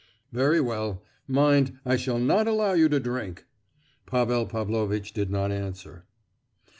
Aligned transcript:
——""Very 0.31 0.59
well. 0.59 1.03
Mind, 1.27 1.73
I 1.85 1.95
shall 1.95 2.17
not 2.17 2.47
allow 2.47 2.73
you 2.73 2.89
to 2.89 2.99
drink!" 2.99 3.45
Pavel 4.07 4.47
Pavlovitch 4.47 5.13
did 5.13 5.29
not 5.29 5.51
answer. 5.51 6.05